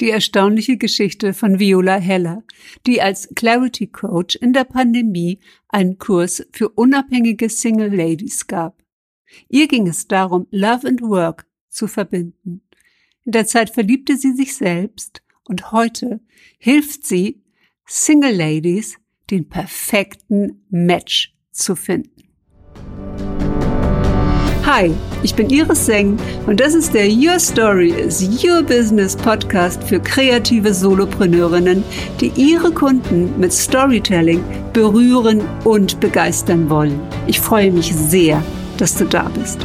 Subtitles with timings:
[0.00, 2.42] Die erstaunliche Geschichte von Viola Heller,
[2.86, 8.82] die als Clarity Coach in der Pandemie einen Kurs für unabhängige Single Ladies gab.
[9.48, 12.62] Ihr ging es darum, Love and Work zu verbinden.
[13.24, 16.20] In der Zeit verliebte sie sich selbst und heute
[16.58, 17.42] hilft sie
[17.86, 18.98] Single Ladies,
[19.30, 22.25] den perfekten Match zu finden.
[24.66, 24.92] Hi,
[25.22, 30.00] ich bin Iris Seng und das ist der Your Story is Your Business Podcast für
[30.00, 31.84] kreative Solopreneurinnen,
[32.20, 37.00] die ihre Kunden mit Storytelling berühren und begeistern wollen.
[37.28, 38.42] Ich freue mich sehr,
[38.76, 39.64] dass du da bist.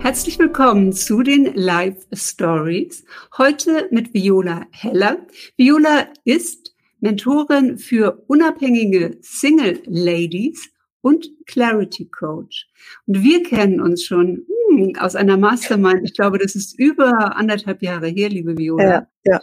[0.00, 3.04] Herzlich willkommen zu den Live Stories.
[3.38, 5.18] Heute mit Viola Heller.
[5.56, 10.70] Viola ist Mentorin für unabhängige Single Ladies
[11.00, 12.68] und Clarity Coach.
[13.06, 16.00] Und wir kennen uns schon hm, aus einer Mastermind.
[16.04, 18.84] Ich glaube, das ist über anderthalb Jahre her, liebe Viola.
[18.84, 19.40] Ja, ja.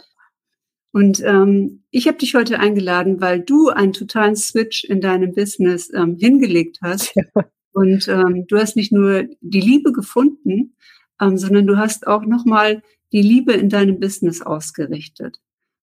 [0.92, 5.92] Und ähm, ich habe dich heute eingeladen, weil du einen totalen Switch in deinem Business
[5.92, 7.14] ähm, hingelegt hast.
[7.14, 7.24] Ja.
[7.72, 10.74] Und ähm, du hast nicht nur die Liebe gefunden,
[11.20, 12.82] ähm, sondern du hast auch nochmal
[13.12, 15.38] die Liebe in deinem Business ausgerichtet.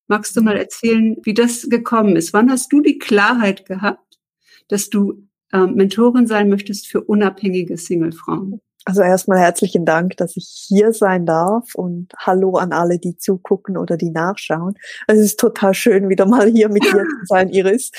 [0.07, 2.33] Magst du mal erzählen, wie das gekommen ist?
[2.33, 4.19] Wann hast du die Klarheit gehabt,
[4.67, 8.59] dass du ähm, Mentorin sein möchtest für unabhängige Singlefrauen?
[8.85, 13.77] Also erstmal herzlichen Dank, dass ich hier sein darf und hallo an alle, die zugucken
[13.77, 14.73] oder die nachschauen.
[15.07, 17.91] Es ist total schön, wieder mal hier mit dir zu sein, Iris.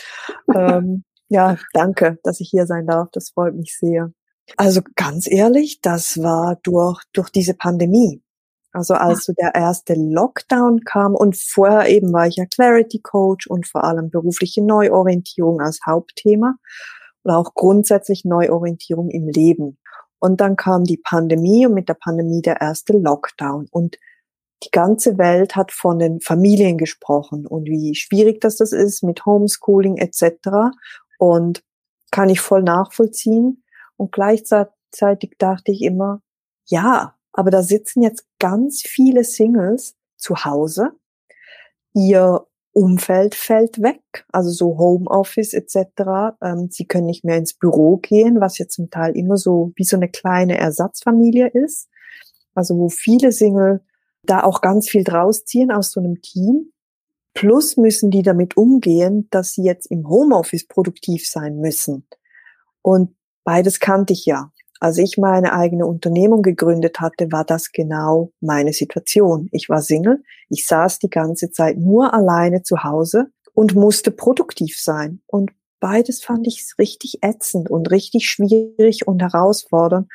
[0.55, 3.09] Ähm, ja, danke, dass ich hier sein darf.
[3.13, 4.13] Das freut mich sehr.
[4.59, 8.21] Also ganz ehrlich, das war durch, durch diese Pandemie.
[8.75, 13.47] Also als so der erste Lockdown kam und vorher eben war ich ja Clarity Coach
[13.47, 16.57] und vor allem berufliche Neuorientierung als Hauptthema
[17.23, 19.79] und auch grundsätzlich Neuorientierung im Leben.
[20.19, 23.97] Und dann kam die Pandemie und mit der Pandemie der erste Lockdown und
[24.65, 29.25] die ganze Welt hat von den Familien gesprochen und wie schwierig das, das ist mit
[29.25, 30.73] Homeschooling etc.
[31.19, 31.63] Und
[32.11, 33.63] kann ich voll nachvollziehen.
[33.97, 36.23] Und gleichzeitig dachte ich immer,
[36.67, 40.93] ja, aber da sitzen jetzt ganz viele Singles zu Hause.
[41.93, 44.01] Ihr Umfeld fällt weg,
[44.33, 46.37] also so Homeoffice etc.
[46.41, 49.85] Ähm, sie können nicht mehr ins Büro gehen, was ja zum Teil immer so wie
[49.85, 51.89] so eine kleine Ersatzfamilie ist.
[52.55, 53.81] Also wo viele Single
[54.23, 56.73] da auch ganz viel draus ziehen aus so einem Team.
[57.35, 62.07] Plus müssen die damit umgehen, dass sie jetzt im Homeoffice produktiv sein müssen.
[62.81, 64.53] Und beides kannte ich ja.
[64.85, 69.49] Als ich meine eigene Unternehmung gegründet hatte, war das genau meine Situation.
[69.51, 74.79] Ich war Single, ich saß die ganze Zeit nur alleine zu Hause und musste produktiv
[74.79, 75.23] sein.
[75.27, 80.07] Und beides fand ich richtig ätzend und richtig schwierig und herausfordernd.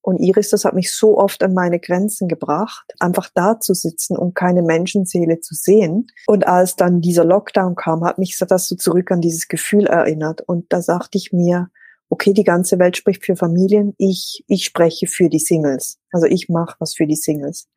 [0.00, 4.16] Und Iris, das hat mich so oft an meine Grenzen gebracht, einfach da zu sitzen
[4.16, 6.06] und keine Menschenseele zu sehen.
[6.28, 10.40] Und als dann dieser Lockdown kam, hat mich das so zurück an dieses Gefühl erinnert.
[10.40, 11.68] Und da sagte ich mir,
[12.14, 15.98] okay, die ganze Welt spricht für Familien, ich, ich spreche für die Singles.
[16.12, 17.68] Also ich mache was für die Singles.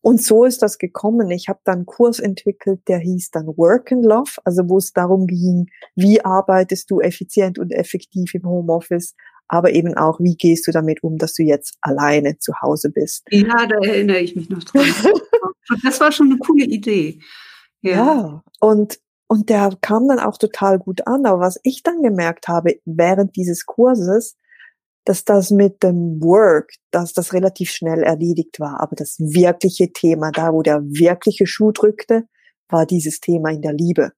[0.00, 1.30] Und so ist das gekommen.
[1.30, 4.92] Ich habe dann einen Kurs entwickelt, der hieß dann Work and Love, also wo es
[4.92, 9.14] darum ging, wie arbeitest du effizient und effektiv im Homeoffice,
[9.46, 13.22] aber eben auch, wie gehst du damit um, dass du jetzt alleine zu Hause bist.
[13.30, 14.84] Ja, da erinnere ich mich noch dran.
[15.84, 17.20] das war schon eine coole Idee.
[17.82, 18.98] Ja, ja und
[19.34, 21.26] und der kam dann auch total gut an.
[21.26, 24.36] Aber was ich dann gemerkt habe während dieses Kurses,
[25.04, 28.80] dass das mit dem Work, dass das relativ schnell erledigt war.
[28.80, 32.28] Aber das wirkliche Thema, da wo der wirkliche Schuh drückte,
[32.68, 34.12] war dieses Thema in der Liebe.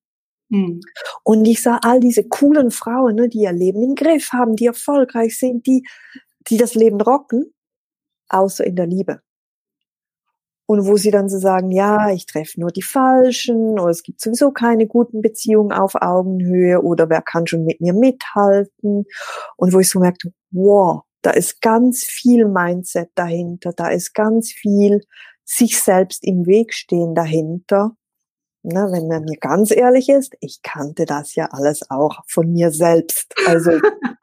[0.52, 0.80] Hm.
[1.24, 4.66] Und ich sah all diese coolen Frauen, ne, die ihr Leben im Griff haben, die
[4.66, 5.82] erfolgreich sind, die,
[6.50, 7.54] die das Leben rocken,
[8.28, 9.22] außer in der Liebe
[10.66, 14.20] und wo sie dann so sagen, ja, ich treffe nur die Falschen oder es gibt
[14.20, 19.04] sowieso keine guten Beziehungen auf Augenhöhe oder wer kann schon mit mir mithalten
[19.56, 24.52] und wo ich so merkte, wow, da ist ganz viel Mindset dahinter, da ist ganz
[24.52, 25.02] viel
[25.44, 27.96] sich selbst im Weg stehen dahinter
[28.68, 32.72] na, wenn man mir ganz ehrlich ist, ich kannte das ja alles auch von mir
[32.72, 33.32] selbst.
[33.46, 33.70] Also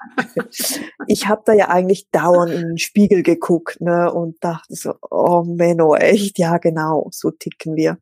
[1.07, 5.43] ich habe da ja eigentlich dauernd in den Spiegel geguckt ne, und dachte so, oh
[5.43, 7.97] Menno, echt, ja genau, so ticken wir.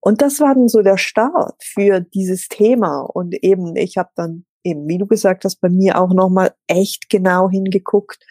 [0.00, 3.00] Und das war dann so der Start für dieses Thema.
[3.00, 7.10] Und eben, ich habe dann eben, wie du gesagt hast, bei mir auch nochmal echt
[7.10, 8.24] genau hingeguckt.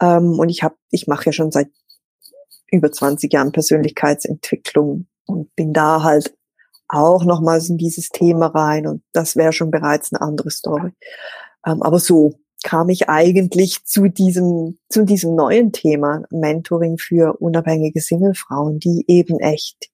[0.00, 1.68] Ähm, und ich habe, ich mache ja schon seit
[2.70, 6.34] über 20 Jahren Persönlichkeitsentwicklung und bin da halt
[6.88, 10.92] auch nochmals in dieses Thema rein und das wäre schon bereits eine andere Story.
[11.62, 18.78] Aber so, kam ich eigentlich zu diesem, zu diesem neuen Thema Mentoring für unabhängige Singlefrauen,
[18.78, 19.90] die eben echt,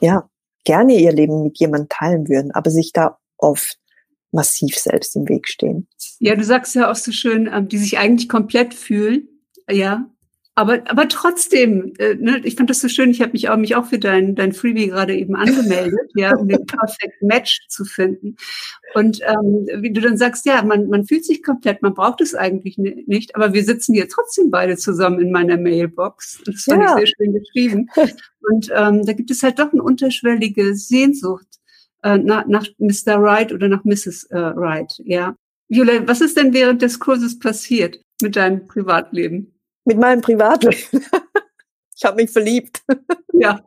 [0.00, 0.28] ja,
[0.64, 3.78] gerne ihr Leben mit jemandem teilen würden, aber sich da oft
[4.32, 5.88] massiv selbst im Weg stehen.
[6.18, 9.28] Ja, du sagst ja auch so schön, ähm, die sich eigentlich komplett fühlen,
[9.70, 10.10] ja,
[10.58, 13.76] aber, aber trotzdem, äh, ne, ich fand das so schön, ich habe mich auch, mich
[13.76, 18.34] auch für dein, dein Freebie gerade eben angemeldet, ja, um den Perfect Match zu finden.
[18.94, 22.34] Und ähm, wie du dann sagst, ja, man, man fühlt sich komplett, man braucht es
[22.34, 26.42] eigentlich nicht, aber wir sitzen hier trotzdem beide zusammen in meiner Mailbox.
[26.44, 26.98] Das fand ja.
[26.98, 27.88] ich sehr schön geschrieben.
[28.50, 31.46] Und ähm, da gibt es halt doch eine unterschwellige Sehnsucht
[32.02, 33.22] äh, nach, nach Mr.
[33.22, 34.24] Wright oder nach Mrs.
[34.30, 35.36] Äh, Wright, ja.
[35.68, 39.54] Jule, was ist denn während des Kurses passiert mit deinem Privatleben?
[39.88, 40.76] Mit meinem Privatleben.
[41.96, 42.82] ich habe mich verliebt.
[43.32, 43.64] Ja.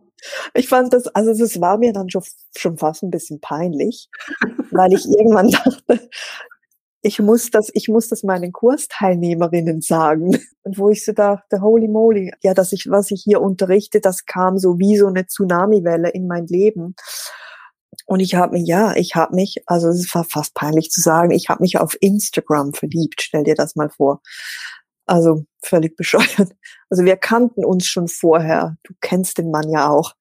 [0.53, 2.23] Ich fand das, also es war mir dann schon,
[2.55, 4.07] schon fast ein bisschen peinlich,
[4.69, 6.09] weil ich irgendwann dachte,
[7.01, 10.37] ich muss das, ich muss das meinen Kursteilnehmerinnen sagen.
[10.61, 14.25] Und wo ich so dachte, holy moly, ja, dass ich, was ich hier unterrichte, das
[14.25, 16.95] kam so wie so eine Tsunamiwelle in mein Leben.
[18.05, 21.31] Und ich habe mich, ja, ich habe mich, also es war fast peinlich zu sagen,
[21.31, 23.21] ich habe mich auf Instagram verliebt.
[23.23, 24.21] Stell dir das mal vor.
[25.11, 26.55] Also völlig bescheuert.
[26.89, 28.77] Also wir kannten uns schon vorher.
[28.83, 30.13] Du kennst den Mann ja auch.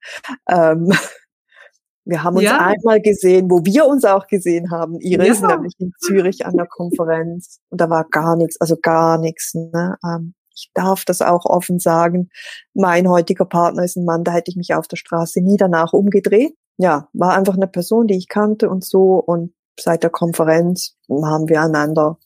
[0.49, 0.91] Ähm,
[2.05, 2.59] wir haben uns ja.
[2.59, 5.47] einmal gesehen, wo wir uns auch gesehen haben, Iris, ja.
[5.47, 7.61] nämlich in Zürich an der Konferenz.
[7.69, 9.55] Und da war gar nichts, also gar nichts.
[9.55, 9.97] Ne?
[10.05, 12.29] Ähm, ich darf das auch offen sagen.
[12.75, 15.93] Mein heutiger Partner ist ein Mann, da hätte ich mich auf der Straße nie danach
[15.93, 16.57] umgedreht.
[16.79, 19.23] Ja, war einfach eine Person, die ich kannte und so.
[19.25, 22.19] Und seit der Konferenz haben wir einander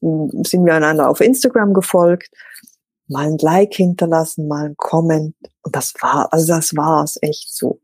[0.00, 2.30] sind wir einander auf Instagram gefolgt,
[3.08, 7.54] mal ein Like hinterlassen, mal ein Comment und das war, also das war es echt
[7.54, 7.80] so.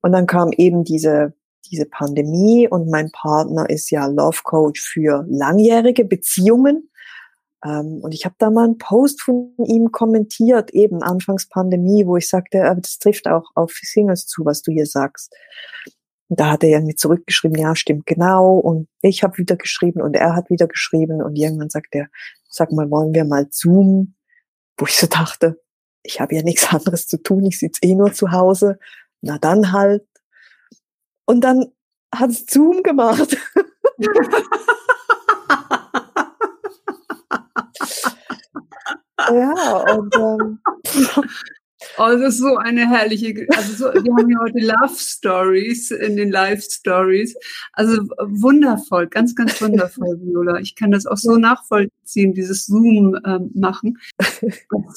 [0.00, 1.34] Und dann kam eben diese
[1.70, 6.90] diese Pandemie und mein Partner ist ja Love Coach für langjährige Beziehungen.
[7.64, 12.16] Ähm, und ich habe da mal einen Post von ihm kommentiert, eben anfangs Pandemie, wo
[12.16, 15.34] ich sagte, das trifft auch auf Singles zu, was du hier sagst.
[16.28, 18.58] Und da hat er irgendwie zurückgeschrieben, ja, stimmt genau.
[18.58, 21.22] Und ich habe wieder geschrieben und er hat wieder geschrieben.
[21.22, 22.08] Und irgendwann sagt er,
[22.48, 24.16] sag mal, wollen wir mal zoomen?
[24.76, 25.60] Wo ich so dachte,
[26.02, 28.78] ich habe ja nichts anderes zu tun, ich sitze eh nur zu Hause.
[29.22, 30.06] Na dann halt.
[31.24, 31.72] Und dann
[32.14, 33.36] hat es Zoom gemacht.
[39.30, 40.60] ja, und ähm,
[41.96, 46.16] Oh, das ist so eine herrliche, also so, wir haben ja heute Love Stories in
[46.16, 47.36] den Live Stories.
[47.72, 50.58] Also wundervoll, ganz, ganz wundervoll, Viola.
[50.58, 53.98] Ich kann das auch so nachvollziehen, dieses Zoom ähm, machen.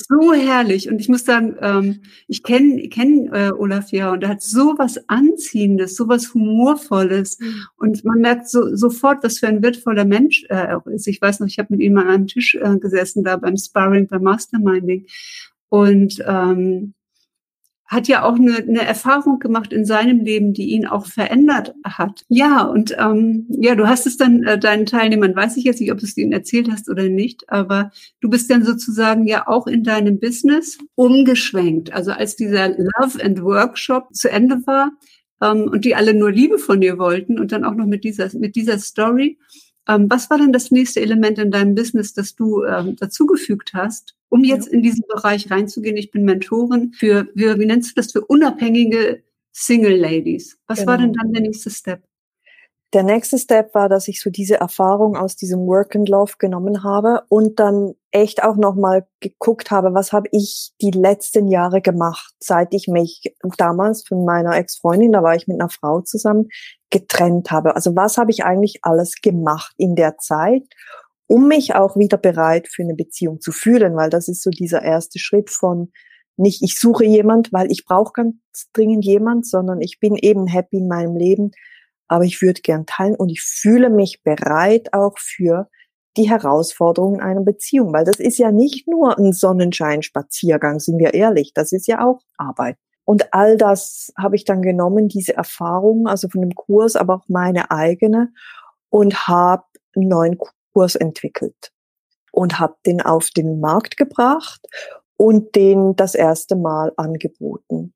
[0.09, 0.89] So herrlich.
[0.89, 4.75] Und ich muss sagen, ähm, ich kenne kenn, äh, Olaf ja und er hat so
[4.77, 7.39] was Anziehendes, so was Humorvolles.
[7.39, 7.65] Mhm.
[7.77, 11.07] Und man merkt so, sofort, was für ein wertvoller Mensch er auch ist.
[11.07, 14.07] Ich weiß noch, ich habe mit ihm an einem Tisch äh, gesessen, da beim Sparring,
[14.07, 15.05] beim Masterminding
[15.71, 16.93] und ähm,
[17.87, 22.23] hat ja auch eine, eine Erfahrung gemacht in seinem Leben, die ihn auch verändert hat.
[22.27, 25.91] Ja, und ähm, ja, du hast es dann äh, deinen Teilnehmern, weiß ich jetzt nicht,
[25.91, 29.65] ob du es ihnen erzählt hast oder nicht, aber du bist dann sozusagen ja auch
[29.65, 31.93] in deinem Business umgeschwenkt.
[31.93, 34.91] Also als dieser Love and Workshop zu Ende war
[35.41, 38.29] ähm, und die alle nur Liebe von dir wollten und dann auch noch mit dieser
[38.37, 39.37] mit dieser Story.
[39.87, 44.15] Ähm, was war denn das nächste Element in deinem Business, das du ähm, dazugefügt hast,
[44.31, 45.97] um jetzt in diesen Bereich reinzugehen.
[45.97, 50.57] Ich bin Mentorin für, wie, wie nennst du das, für unabhängige Single Ladies.
[50.67, 50.91] Was genau.
[50.91, 51.23] war denn genau.
[51.23, 52.01] dann der nächste Step?
[52.93, 56.83] Der nächste Step war, dass ich so diese Erfahrung aus diesem Work and Love genommen
[56.83, 62.33] habe und dann echt auch nochmal geguckt habe, was habe ich die letzten Jahre gemacht,
[62.39, 66.49] seit ich mich damals von meiner Ex-Freundin, da war ich mit einer Frau zusammen,
[66.89, 67.75] getrennt habe.
[67.75, 70.63] Also was habe ich eigentlich alles gemacht in der Zeit
[71.31, 74.81] um mich auch wieder bereit für eine Beziehung zu fühlen, weil das ist so dieser
[74.81, 75.93] erste Schritt von
[76.35, 78.35] nicht, ich suche jemand, weil ich brauche ganz
[78.73, 81.51] dringend jemand, sondern ich bin eben happy in meinem Leben,
[82.09, 85.69] aber ich würde gern teilen und ich fühle mich bereit auch für
[86.17, 91.53] die Herausforderungen einer Beziehung, weil das ist ja nicht nur ein Sonnenscheinspaziergang, sind wir ehrlich,
[91.53, 92.75] das ist ja auch Arbeit.
[93.05, 97.25] Und all das habe ich dann genommen, diese Erfahrungen, also von dem Kurs, aber auch
[97.29, 98.33] meine eigene
[98.89, 99.63] und habe
[99.95, 100.37] einen neuen
[100.73, 101.71] Kurs entwickelt
[102.31, 104.65] und habe den auf den Markt gebracht
[105.17, 107.93] und den das erste Mal angeboten.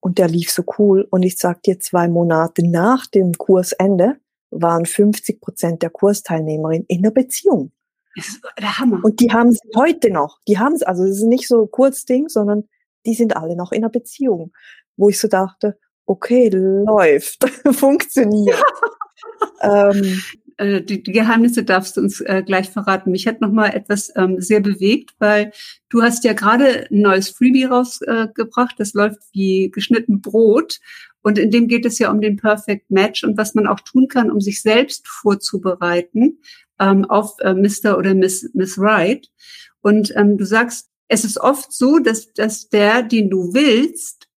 [0.00, 1.06] Und der lief so cool.
[1.10, 4.16] Und ich sag dir, zwei Monate nach dem Kursende
[4.50, 7.72] waren 50 Prozent der Kursteilnehmerinnen in der Beziehung.
[8.14, 9.00] Das ist der Hammer.
[9.02, 10.38] Und die haben es heute noch.
[10.46, 12.68] Die haben es, also es ist nicht so Kurzding, sondern
[13.06, 14.52] die sind alle noch in der Beziehung.
[14.96, 18.62] Wo ich so dachte, okay, läuft, funktioniert.
[19.62, 20.22] ähm,
[20.58, 23.10] äh, die, die Geheimnisse darfst du uns äh, gleich verraten.
[23.10, 25.52] Mich hat nochmal etwas ähm, sehr bewegt, weil
[25.88, 28.74] du hast ja gerade ein neues Freebie rausgebracht.
[28.74, 30.80] Äh, das läuft wie geschnitten Brot.
[31.22, 34.08] Und in dem geht es ja um den Perfect Match und was man auch tun
[34.08, 36.38] kann, um sich selbst vorzubereiten
[36.78, 37.96] ähm, auf äh, Mr.
[37.96, 39.30] oder Miss, Miss Right.
[39.80, 44.28] Und ähm, du sagst, es ist oft so, dass, dass der, den du willst,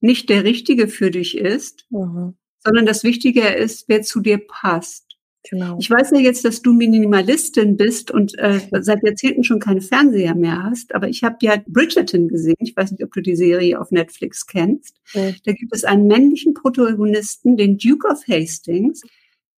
[0.00, 2.36] nicht der Richtige für dich ist, mhm.
[2.64, 5.05] sondern das Wichtige ist, wer zu dir passt.
[5.50, 5.76] Genau.
[5.78, 10.34] Ich weiß ja jetzt, dass du Minimalistin bist und äh, seit Jahrzehnten schon keine Fernseher
[10.34, 12.56] mehr hast, aber ich habe ja Bridgerton gesehen.
[12.58, 14.96] Ich weiß nicht, ob du die Serie auf Netflix kennst.
[15.12, 15.30] Ja.
[15.44, 19.02] Da gibt es einen männlichen Protagonisten, den Duke of Hastings.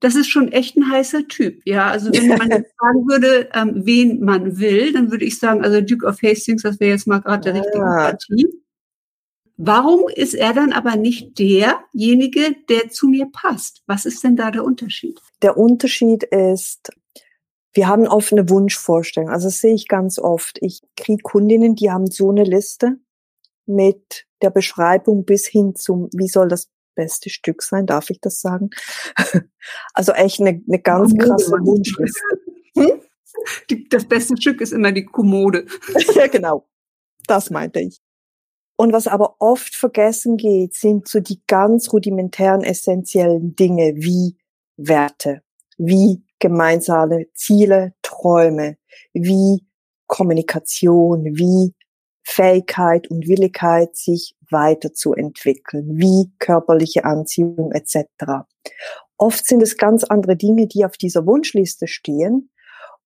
[0.00, 1.60] Das ist schon echt ein heißer Typ.
[1.64, 5.64] Ja, also wenn man jetzt fragen würde, ähm, wen man will, dann würde ich sagen,
[5.64, 8.46] also Duke of Hastings, das wäre jetzt mal gerade der richtige Partie.
[9.56, 13.82] Warum ist er dann aber nicht derjenige, der zu mir passt?
[13.86, 15.18] Was ist denn da der Unterschied?
[15.42, 16.90] Der Unterschied ist,
[17.72, 19.30] wir haben oft eine Wunschvorstellung.
[19.30, 20.58] Also das sehe ich ganz oft.
[20.60, 22.98] Ich kriege Kundinnen, die haben so eine Liste
[23.66, 28.40] mit der Beschreibung bis hin zum, wie soll das beste Stück sein, darf ich das
[28.40, 28.70] sagen?
[29.92, 32.40] Also echt eine, eine ganz krasse Wunschliste.
[32.74, 33.02] Hm?
[33.90, 35.66] das beste Stück ist immer die Kommode.
[36.14, 36.66] ja, genau.
[37.26, 38.00] Das meinte ich.
[38.76, 44.36] Und was aber oft vergessen geht, sind so die ganz rudimentären, essentiellen Dinge wie
[44.78, 45.42] Werte,
[45.76, 48.78] wie gemeinsame Ziele, Träume,
[49.12, 49.66] wie
[50.06, 51.74] Kommunikation, wie
[52.22, 58.06] Fähigkeit und Willigkeit, sich weiterzuentwickeln, wie körperliche Anziehung etc.
[59.16, 62.50] Oft sind es ganz andere Dinge, die auf dieser Wunschliste stehen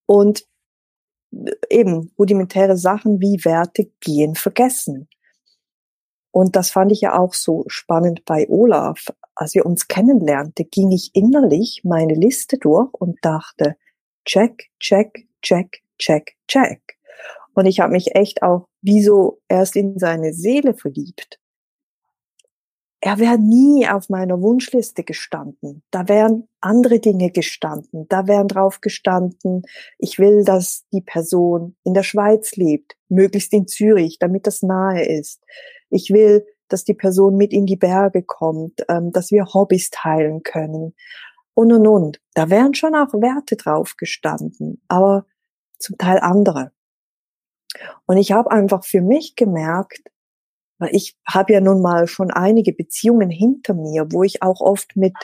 [0.06, 0.46] und
[1.70, 5.08] eben rudimentäre Sachen wie Werte gehen vergessen.
[6.30, 9.06] Und das fand ich ja auch so spannend bei Olaf.
[9.34, 13.76] Als wir uns kennenlernte, ging ich innerlich meine Liste durch und dachte,
[14.24, 16.80] check, check, check, check, check.
[17.54, 21.38] Und ich habe mich echt auch wie so erst in seine Seele verliebt.
[23.04, 25.82] Er wäre nie auf meiner Wunschliste gestanden.
[25.90, 28.06] Da wären andere Dinge gestanden.
[28.08, 29.62] Da wären drauf gestanden,
[29.98, 35.04] ich will, dass die Person in der Schweiz lebt, möglichst in Zürich, damit das nahe
[35.04, 35.42] ist.
[35.90, 40.42] Ich will, dass die Person mit in die Berge kommt, ähm, dass wir Hobbys teilen
[40.42, 40.94] können
[41.54, 42.20] und und und.
[42.34, 45.26] Da wären schon auch Werte drauf gestanden, aber
[45.78, 46.72] zum Teil andere.
[48.06, 50.02] Und ich habe einfach für mich gemerkt,
[50.78, 54.96] weil ich habe ja nun mal schon einige Beziehungen hinter mir, wo ich auch oft
[54.96, 55.14] mit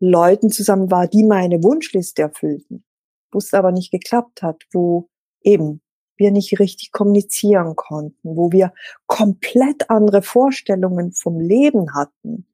[0.00, 2.84] Leuten zusammen war, die meine Wunschliste erfüllten,
[3.32, 5.08] wo es aber nicht geklappt hat, wo
[5.42, 5.82] eben
[6.18, 8.72] wir nicht richtig kommunizieren konnten, wo wir
[9.06, 12.46] komplett andere Vorstellungen vom Leben hatten.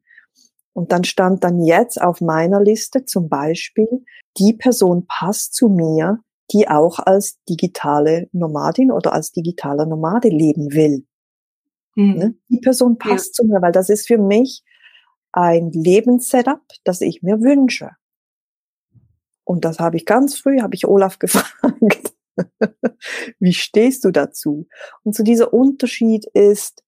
[0.73, 4.05] Und dann stand dann jetzt auf meiner Liste zum Beispiel,
[4.37, 6.19] die Person passt zu mir,
[6.53, 11.07] die auch als digitale Nomadin oder als digitaler Nomade leben will.
[11.95, 12.41] Mhm.
[12.49, 13.45] Die Person passt ja.
[13.45, 14.63] zu mir, weil das ist für mich
[15.33, 17.91] ein Lebenssetup, das ich mir wünsche.
[19.45, 22.14] Und das habe ich ganz früh, habe ich Olaf gefragt.
[23.39, 24.67] Wie stehst du dazu?
[25.03, 26.83] Und so dieser Unterschied ist,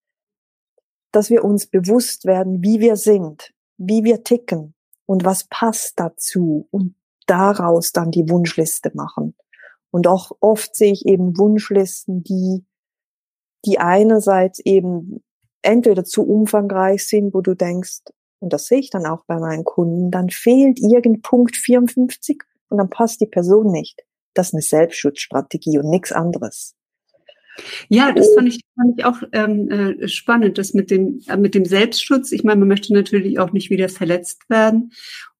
[1.12, 4.74] dass wir uns bewusst werden, wie wir sind, wie wir ticken
[5.06, 6.94] und was passt dazu und
[7.26, 9.34] daraus dann die Wunschliste machen.
[9.90, 12.64] Und auch oft sehe ich eben Wunschlisten, die,
[13.64, 15.22] die einerseits eben
[15.62, 18.00] entweder zu umfangreich sind, wo du denkst,
[18.38, 22.78] und das sehe ich dann auch bei meinen Kunden, dann fehlt irgend Punkt 54 und
[22.78, 24.05] dann passt die Person nicht
[24.36, 26.74] das ist eine Selbstschutzstrategie und nichts anderes.
[27.88, 31.54] Ja, das fand ich, fand ich auch ähm, äh, spannend, das mit dem, äh, mit
[31.54, 32.32] dem Selbstschutz.
[32.32, 34.92] Ich meine, man möchte natürlich auch nicht wieder verletzt werden.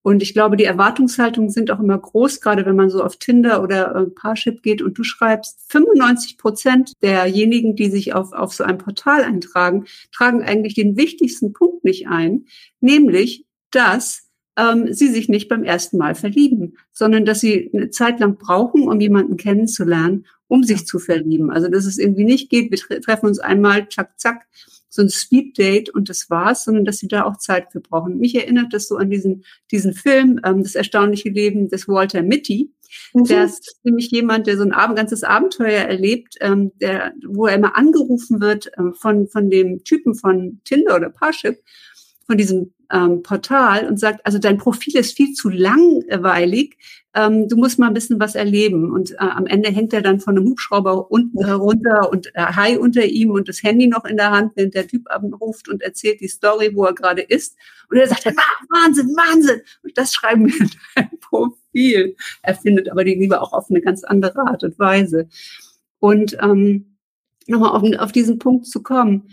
[0.03, 3.63] Und ich glaube, die Erwartungshaltungen sind auch immer groß, gerade wenn man so auf Tinder
[3.63, 8.63] oder äh, Parship geht und du schreibst, 95 Prozent derjenigen, die sich auf, auf so
[8.63, 12.47] ein Portal eintragen, tragen eigentlich den wichtigsten Punkt nicht ein,
[12.81, 14.26] nämlich, dass
[14.57, 18.89] ähm, sie sich nicht beim ersten Mal verlieben, sondern dass sie eine Zeit lang brauchen,
[18.89, 21.51] um jemanden kennenzulernen, um sich zu verlieben.
[21.51, 24.47] Also dass es irgendwie nicht geht, wir treffen uns einmal, zack, zack,
[24.89, 28.19] so ein Speed-Date und das war's, sondern dass sie da auch Zeit für brauchen.
[28.19, 32.73] Mich erinnert das so an diesen, diesen Film, ähm, das erstaunliche Leben des Walter Mitty.
[33.13, 33.25] Mhm.
[33.25, 37.57] Der ist nämlich jemand, der so ein Abend, ganzes Abenteuer erlebt, ähm, der, wo er
[37.57, 41.59] immer angerufen wird ähm, von, von dem Typen von Tinder oder Parship,
[42.27, 46.77] von diesem ähm, Portal und sagt, also dein Profil ist viel zu langweilig,
[47.15, 48.93] ähm, du musst mal ein bisschen was erleben.
[48.93, 52.41] Und äh, am Ende hängt er dann von einem Hubschrauber unten äh, runter und äh,
[52.41, 55.83] Hai unter ihm und das Handy noch in der Hand, während der Typ abruft und
[55.83, 57.57] erzählt die Story, wo er gerade ist.
[57.89, 58.33] Und er sagt ah,
[58.69, 59.61] Wahnsinn, Wahnsinn.
[59.83, 61.57] Und das schreiben wir in dein Profil.
[61.77, 65.29] viel erfindet, aber die Liebe auch auf eine ganz andere Art und Weise.
[65.99, 66.97] Und ähm,
[67.47, 69.29] nochmal auf, auf diesen Punkt zu kommen.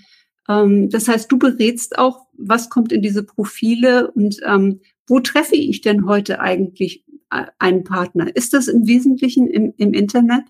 [0.49, 5.55] Ähm, das heißt, du berätst auch, was kommt in diese Profile und ähm, wo treffe
[5.55, 8.33] ich denn heute eigentlich äh, einen Partner?
[8.35, 10.43] Ist das im Wesentlichen im, im Internet?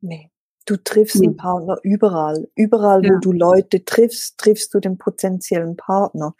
[0.00, 0.30] Nee.
[0.66, 1.26] Du triffst nee.
[1.26, 2.48] einen Partner überall.
[2.54, 3.12] Überall, ja.
[3.12, 6.34] wo du Leute triffst, triffst du den potenziellen Partner.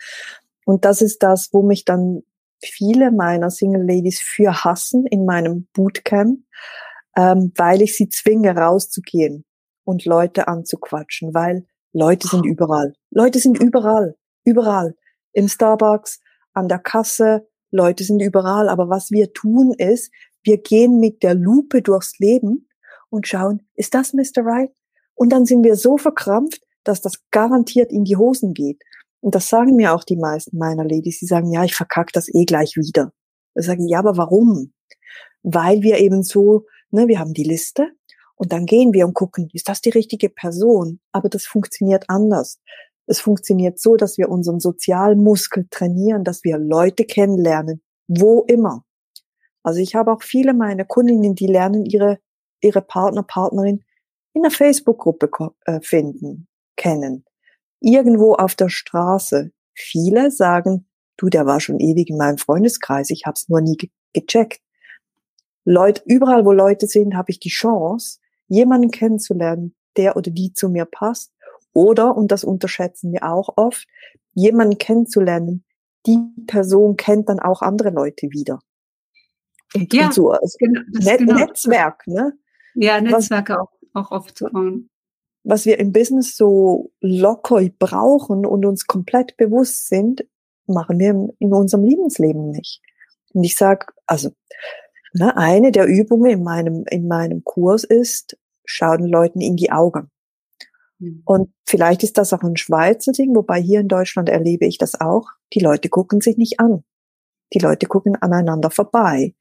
[0.65, 2.23] Und das ist das, wo mich dann
[2.63, 6.41] viele meiner Single Ladies für hassen in meinem Bootcamp,
[7.17, 9.45] ähm, weil ich sie zwinge, rauszugehen
[9.85, 12.95] und Leute anzuquatschen, weil Leute sind überall.
[13.11, 14.17] Leute sind überall.
[14.45, 14.97] Überall.
[15.33, 16.21] Im Starbucks,
[16.53, 18.69] an der Kasse, Leute sind überall.
[18.69, 22.69] Aber was wir tun ist, wir gehen mit der Lupe durchs Leben
[23.11, 24.45] und schauen, ist das Mr.
[24.45, 24.71] Right?
[25.15, 28.83] Und dann sind wir so verkrampft, dass das garantiert in die Hosen geht.
[29.21, 31.19] Und das sagen mir auch die meisten meiner Ladies.
[31.19, 33.13] Sie sagen, ja, ich verkack das eh gleich wieder.
[33.55, 34.73] Ich sage, ja, aber warum?
[35.43, 37.89] Weil wir eben so, ne, wir haben die Liste
[38.41, 41.01] und dann gehen wir und gucken, ist das die richtige Person?
[41.13, 42.59] Aber das funktioniert anders.
[43.07, 48.85] Es funktioniert so, dass wir unseren Sozialmuskel trainieren, dass wir Leute kennenlernen, wo immer.
[49.63, 52.19] Also ich habe auch viele meiner Kundinnen, die lernen ihre,
[52.63, 53.85] ihre Partner, Partnerin
[54.33, 55.29] in einer Facebook-Gruppe
[55.67, 57.27] äh, finden, kennen
[57.81, 59.51] irgendwo auf der Straße.
[59.75, 60.87] Viele sagen,
[61.19, 64.61] du, der war schon ewig in meinem Freundeskreis, ich habe es nur nie ge gecheckt.
[65.65, 68.20] Leute, überall, wo Leute sind, habe ich die Chance,
[68.51, 71.33] jemanden kennenzulernen, der oder die zu mir passt.
[71.73, 73.87] Oder, und das unterschätzen wir auch oft,
[74.35, 75.65] jemanden kennenzulernen,
[76.07, 78.61] die Person kennt dann auch andere Leute wieder.
[79.75, 81.35] Und, ja, und so, also genau, Net genau.
[81.35, 82.33] Netzwerk, ne?
[82.75, 84.91] Ja, Netzwerke Was, auch, auch aufzubauen
[85.43, 90.25] was wir im Business so locker brauchen und uns komplett bewusst sind,
[90.67, 92.81] machen wir in unserem Lebensleben nicht.
[93.33, 94.31] Und ich sag, also
[95.13, 99.73] ne, eine der Übungen in meinem in meinem Kurs ist, schau den Leuten in die
[99.73, 100.11] Augen.
[100.99, 101.23] Mhm.
[101.25, 105.01] Und vielleicht ist das auch ein Schweizer Ding, wobei hier in Deutschland erlebe ich das
[105.01, 105.29] auch.
[105.53, 106.85] Die Leute gucken sich nicht an.
[107.53, 109.35] Die Leute gucken aneinander vorbei.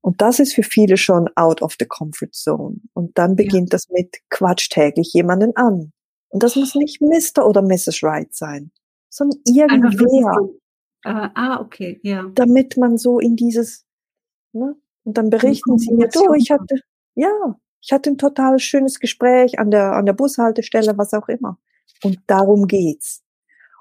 [0.00, 2.76] Und das ist für viele schon out of the comfort zone.
[2.94, 3.76] Und dann beginnt ja.
[3.76, 5.92] das mit Quatsch täglich jemanden an.
[6.28, 7.46] Und das muss nicht Mr.
[7.46, 8.02] oder Mrs.
[8.02, 8.70] Wright sein,
[9.08, 10.48] sondern irgendwer.
[11.04, 12.30] Äh, ah, okay, ja.
[12.34, 13.84] Damit man so in dieses,
[14.52, 14.76] ne?
[15.06, 16.80] Und dann berichten sie mir, du, ich hatte,
[17.14, 21.58] ja, ich hatte ein total schönes Gespräch an der, an der Bushaltestelle, was auch immer.
[22.02, 23.22] Und darum geht's.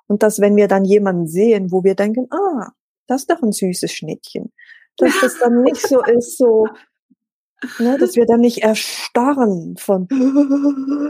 [0.08, 2.70] Und dass, wenn wir dann jemanden sehen, wo wir denken, ah,
[3.08, 4.54] das ist doch ein süßes Schnittchen
[4.98, 6.68] dass das dann nicht so ist, so,
[7.80, 10.08] ne, dass wir dann nicht erstarren von,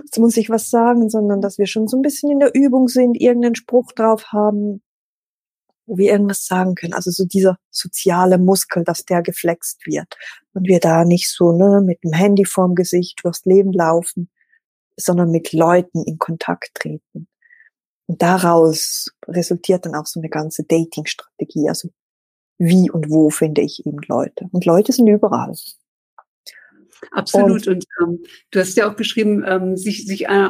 [0.03, 2.87] jetzt muss ich was sagen, sondern dass wir schon so ein bisschen in der Übung
[2.87, 4.81] sind, irgendeinen Spruch drauf haben,
[5.85, 6.93] wo wir irgendwas sagen können.
[6.93, 10.15] Also so dieser soziale Muskel, dass der geflext wird.
[10.53, 14.29] Und wir da nicht so ne, mit dem Handy vorm Gesicht durchs Leben laufen,
[14.97, 17.27] sondern mit Leuten in Kontakt treten.
[18.07, 21.69] Und daraus resultiert dann auch so eine ganze Dating-Strategie.
[21.69, 21.89] Also
[22.57, 24.47] wie und wo finde ich eben Leute.
[24.51, 25.55] Und Leute sind überall.
[27.11, 27.67] Absolut.
[27.67, 30.49] Und, und ähm, du hast ja auch geschrieben, ähm, sich, sich äh,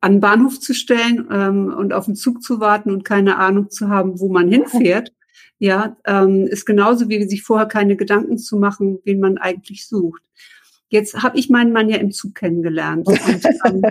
[0.00, 3.70] an den Bahnhof zu stellen ähm, und auf den Zug zu warten und keine Ahnung
[3.70, 5.12] zu haben, wo man hinfährt.
[5.58, 10.22] Ja, ähm, ist genauso wie sich vorher keine Gedanken zu machen, wen man eigentlich sucht.
[10.88, 13.06] Jetzt habe ich meinen Mann ja im Zug kennengelernt.
[13.06, 13.20] Und,
[13.66, 13.82] ähm,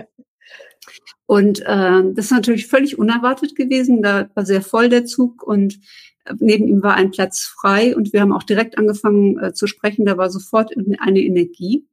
[1.26, 4.02] und äh, das ist natürlich völlig unerwartet gewesen.
[4.02, 5.78] Da war sehr voll der Zug und
[6.38, 10.04] Neben ihm war ein Platz frei und wir haben auch direkt angefangen äh, zu sprechen.
[10.04, 11.86] Da war sofort eine Energie.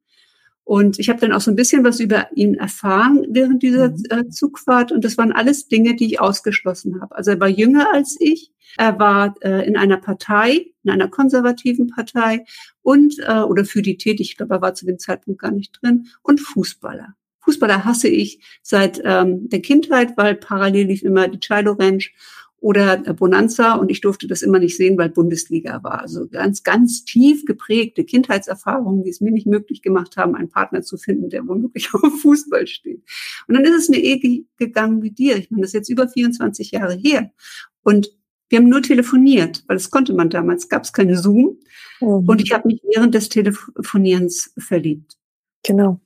[0.67, 4.03] Und ich habe dann auch so ein bisschen was über ihn erfahren während dieser mhm.
[4.10, 4.91] äh, Zugfahrt.
[4.91, 7.15] Und das waren alles Dinge, die ich ausgeschlossen habe.
[7.15, 8.51] Also er war jünger als ich.
[8.77, 12.43] Er war äh, in einer Partei, in einer konservativen Partei
[12.82, 14.32] und äh, oder für die tätig.
[14.32, 16.08] Ich glaube, er war zu dem Zeitpunkt gar nicht drin.
[16.21, 17.15] Und Fußballer.
[17.39, 22.13] Fußballer hasse ich seit ähm, der Kindheit, weil parallel lief immer die Chilo Ranch
[22.59, 26.01] oder Bonanza und ich durfte das immer nicht sehen, weil Bundesliga war.
[26.01, 30.81] Also ganz, ganz tief geprägte Kindheitserfahrungen, die es mir nicht möglich gemacht haben, einen Partner
[30.81, 33.03] zu finden, der womöglich auf Fußball steht.
[33.47, 35.37] Und dann ist es mir eh gegangen wie dir.
[35.37, 37.31] Ich meine, das ist jetzt über 24 Jahre her.
[37.83, 38.11] Und
[38.49, 41.59] wir haben nur telefoniert, weil das konnte man damals, gab es keine Zoom.
[41.99, 42.27] Mhm.
[42.27, 45.17] Und ich habe mich während des Telefonierens verliebt.
[45.63, 45.99] Genau,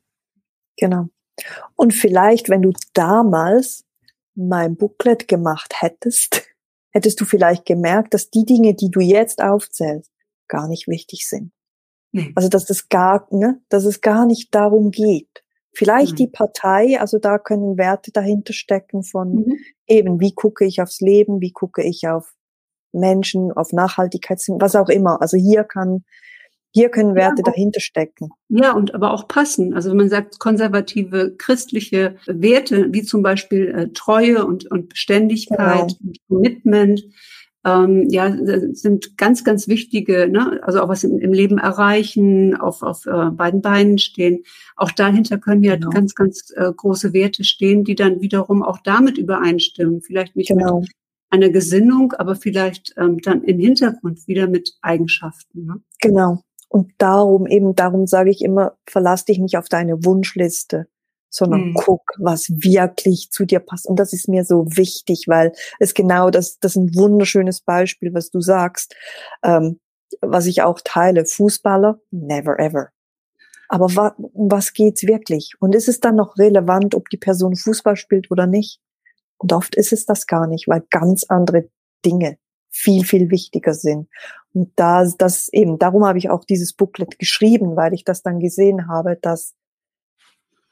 [0.78, 1.10] genau.
[1.76, 3.86] Und vielleicht, wenn du damals
[4.36, 6.44] mein Booklet gemacht hättest,
[6.92, 10.12] hättest du vielleicht gemerkt, dass die Dinge, die du jetzt aufzählst,
[10.48, 11.52] gar nicht wichtig sind.
[12.12, 12.34] Nee.
[12.36, 15.44] Also dass es gar, ne, dass es gar nicht darum geht.
[15.74, 16.16] Vielleicht mhm.
[16.18, 19.58] die Partei, also da können Werte dahinter stecken von mhm.
[19.88, 22.34] eben, wie gucke ich aufs Leben, wie gucke ich auf
[22.92, 25.22] Menschen, auf Nachhaltigkeit, was auch immer.
[25.22, 26.04] Also hier kann
[26.74, 28.30] Hier können Werte ja, dahinter stecken.
[28.48, 29.74] Ja, und aber auch passen.
[29.74, 35.90] Also wenn man sagt, konservative christliche Werte, wie zum Beispiel äh, Treue und, und Beständigkeit
[35.90, 36.00] genau.
[36.02, 37.04] und Commitment,
[37.64, 38.36] ähm, ja,
[38.74, 40.60] sind ganz, ganz wichtige, ne?
[40.64, 44.44] also auch was im, im Leben erreichen, auf, auf äh, beiden Beinen stehen.
[44.76, 45.90] Auch dahinter können ja genau.
[45.90, 50.02] ganz, ganz äh, große Werte stehen, die dann wiederum auch damit übereinstimmen.
[50.02, 50.80] Vielleicht nicht genau.
[50.80, 50.92] mit
[51.30, 55.66] einer Gesinnung, aber vielleicht ähm, dann im Hintergrund wieder mit Eigenschaften.
[55.66, 55.82] Ne?
[56.02, 56.44] Genau.
[56.72, 60.88] Und darum, eben darum sage ich immer, verlass dich nicht auf deine Wunschliste
[61.32, 61.74] sondern mhm.
[61.74, 63.88] guck, was wirklich zu dir passt.
[63.88, 68.14] Und das ist mir so wichtig, weil es genau das, das ist ein wunderschönes Beispiel,
[68.14, 68.96] was du sagst,
[69.42, 69.80] ähm,
[70.20, 71.26] was ich auch teile.
[71.26, 72.90] Fußballer, never ever.
[73.70, 75.54] Aber wa um was geht's wirklich?
[75.60, 78.82] Und ist es dann noch relevant, ob die Person Fußball spielt oder nicht?
[79.38, 81.70] Und oft ist es das gar nicht, weil ganz andere
[82.06, 82.38] Dinge
[82.72, 84.08] viel, viel wichtiger sind.
[84.54, 88.40] Und da, das eben, darum habe ich auch dieses Booklet geschrieben, weil ich das dann
[88.40, 89.56] gesehen habe, dass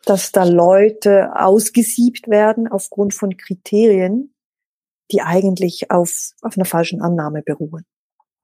[0.05, 4.33] dass da Leute ausgesiebt werden aufgrund von Kriterien,
[5.11, 7.85] die eigentlich auf, auf einer falschen Annahme beruhen.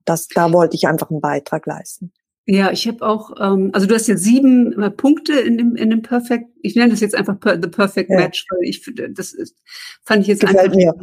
[0.03, 2.11] Das, da wollte ich einfach einen Beitrag leisten.
[2.47, 5.89] Ja, ich habe auch, ähm, also du hast jetzt sieben äh, Punkte in dem in
[5.89, 6.45] dem Perfect.
[6.62, 8.17] Ich nenne das jetzt einfach per, the Perfect ja.
[8.17, 9.55] Match, weil ich das ist,
[10.03, 10.75] fand ich jetzt Gefällt einfach.
[10.75, 10.93] Mir.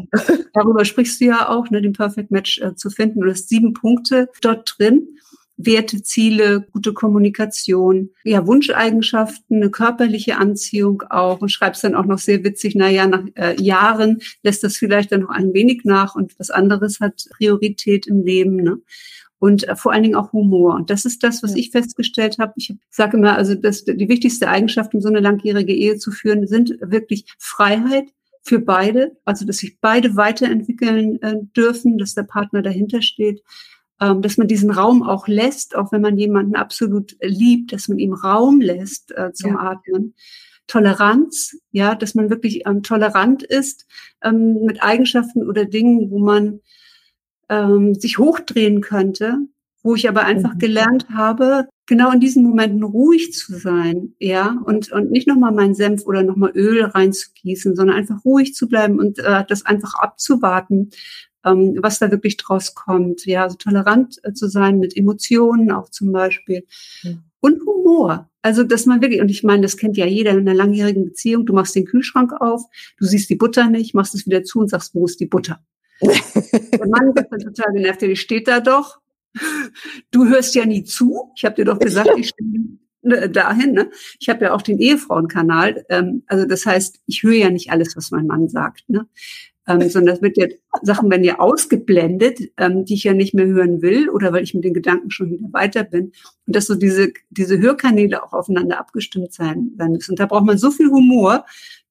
[0.55, 3.23] Darüber sprichst du ja auch, ne, den Perfect Match äh, zu finden.
[3.23, 5.09] Du hast sieben Punkte dort drin.
[5.57, 12.19] Werte, Ziele, gute Kommunikation, ja, Wunscheigenschaften, eine körperliche Anziehung auch und schreibst dann auch noch
[12.19, 16.17] sehr witzig, na ja, nach äh, Jahren lässt das vielleicht dann noch ein wenig nach
[16.17, 18.79] und was anderes hat Priorität im Leben, ne?
[19.43, 20.77] Und äh, vor allen Dingen auch Humor.
[20.77, 22.53] Und das ist das, was ich festgestellt habe.
[22.55, 26.47] Ich sage immer, also das, die wichtigste Eigenschaft, um so eine langjährige Ehe zu führen,
[26.47, 28.05] sind wirklich Freiheit,
[28.45, 33.43] für beide, also dass sich beide weiterentwickeln äh, dürfen, dass der Partner dahinter steht,
[34.01, 37.99] ähm, dass man diesen Raum auch lässt, auch wenn man jemanden absolut liebt, dass man
[37.99, 39.59] ihm Raum lässt äh, zum ja.
[39.59, 40.15] Atmen.
[40.69, 43.87] Toleranz, ja, dass man wirklich ähm, tolerant ist
[44.23, 46.61] ähm, mit Eigenschaften oder Dingen, wo man
[47.53, 49.37] ähm, sich hochdrehen könnte,
[49.83, 50.59] wo ich aber einfach mhm.
[50.59, 55.75] gelernt habe, genau in diesen Momenten ruhig zu sein, ja, und, und nicht nochmal meinen
[55.75, 60.91] Senf oder nochmal Öl reinzugießen, sondern einfach ruhig zu bleiben und äh, das einfach abzuwarten,
[61.45, 63.27] ähm, was da wirklich draus kommt.
[63.27, 66.65] Ja, also tolerant äh, zu sein mit Emotionen auch zum Beispiel.
[67.03, 67.25] Mhm.
[67.41, 68.31] Und Humor.
[68.41, 71.45] Also, dass man wirklich, und ich meine, das kennt ja jeder in einer langjährigen Beziehung,
[71.45, 72.63] du machst den Kühlschrank auf,
[72.99, 75.61] du siehst die Butter nicht, machst es wieder zu und sagst, wo ist die Butter?
[76.03, 79.01] Der Mann ist dann total genervt, die steht da doch.
[80.11, 81.33] Du hörst ja nie zu.
[81.37, 83.73] Ich habe dir doch gesagt, ich stehe dahin.
[83.73, 83.91] Ne?
[84.21, 85.85] Ich habe ja auch den Ehefrauenkanal.
[85.89, 88.89] Ähm, also das heißt, ich höre ja nicht alles, was mein Mann sagt.
[88.89, 89.09] Ne?
[89.67, 90.47] ähm, sondern das wird ja,
[90.83, 94.55] Sachen werden ja ausgeblendet, ähm, die ich ja nicht mehr hören will oder weil ich
[94.55, 96.13] mit den Gedanken schon wieder weiter bin.
[96.47, 100.13] Und dass so diese, diese Hörkanäle auch aufeinander abgestimmt sein, sein müssen.
[100.13, 101.45] Und da braucht man so viel Humor,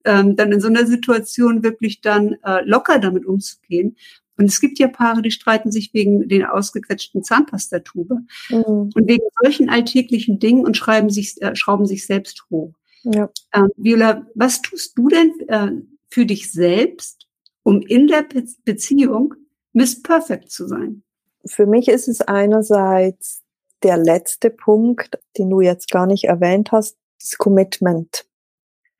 [0.04, 3.96] ähm, dann in so einer Situation wirklich dann äh, locker damit umzugehen.
[4.38, 8.90] Und es gibt ja Paare, die streiten sich wegen den ausgequetschten Zahnpastatube mhm.
[8.94, 12.72] und wegen solchen alltäglichen Dingen und schreiben sich, äh, schrauben sich selbst hoch.
[13.04, 13.30] Ja.
[13.52, 15.70] Ähm, Viola, was tust du denn äh,
[16.08, 17.26] für dich selbst,
[17.62, 19.34] um in der Be Beziehung
[19.72, 21.02] Miss Perfect zu sein?
[21.44, 23.42] Für mich ist es einerseits
[23.82, 28.24] der letzte Punkt, den du jetzt gar nicht erwähnt hast, das Commitment.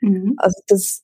[0.02, 0.34] Mhm.
[0.36, 1.02] Also das,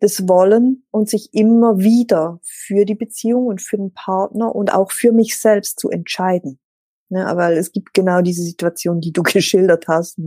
[0.00, 4.90] das Wollen und sich immer wieder für die Beziehung und für den Partner und auch
[4.90, 6.58] für mich selbst zu entscheiden.
[7.10, 10.18] Ne, aber es gibt genau diese Situation, die du geschildert hast.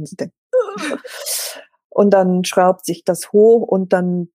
[1.90, 4.30] Und dann schraubt sich das hoch und dann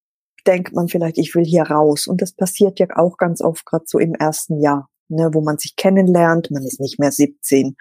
[0.45, 2.07] denkt man vielleicht, ich will hier raus.
[2.07, 5.57] Und das passiert ja auch ganz oft gerade so im ersten Jahr, ne, wo man
[5.57, 6.51] sich kennenlernt.
[6.51, 7.75] Man ist nicht mehr 17,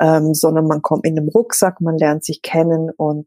[0.00, 3.26] ähm, sondern man kommt in einem Rucksack, man lernt sich kennen und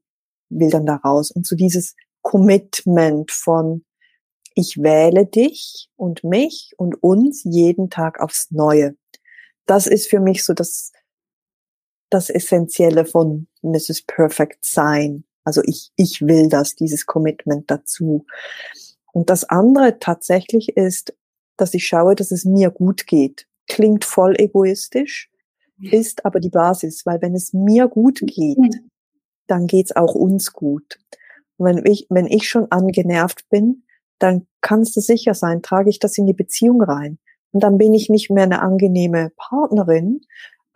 [0.50, 1.32] will dann da raus.
[1.32, 3.86] Und so dieses Commitment von,
[4.56, 8.96] ich wähle dich und mich und uns jeden Tag aufs Neue.
[9.68, 10.92] Das ist für mich so das,
[12.10, 14.02] das Essentielle von Mrs.
[14.08, 15.24] Perfect Sein.
[15.44, 18.26] Also ich, ich will das, dieses Commitment dazu.
[19.14, 21.16] Und das andere tatsächlich ist,
[21.58, 23.46] dass ich schaue, dass es mir gut geht.
[23.68, 25.30] Klingt voll egoistisch,
[25.92, 28.82] ist aber die Basis, weil wenn es mir gut geht,
[29.46, 30.98] dann geht's auch uns gut.
[31.58, 33.84] Wenn ich, wenn ich schon angenervt bin,
[34.20, 37.20] dann kannst du sicher sein, trage ich das in die Beziehung rein.
[37.52, 40.22] Und dann bin ich nicht mehr eine angenehme Partnerin.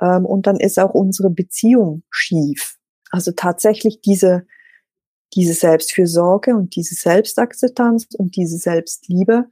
[0.02, 2.78] Ähm, und dann ist auch unsere Beziehung schief.
[3.12, 4.46] Also tatsächlich diese,
[5.34, 9.50] diese Selbstfürsorge und diese Selbstakzeptanz und diese Selbstliebe